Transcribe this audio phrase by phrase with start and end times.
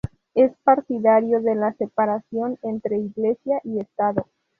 [0.33, 4.25] Es partidario de la separación entre Iglesia y Estado.